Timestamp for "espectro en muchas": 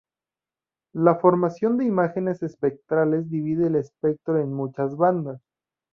3.75-4.95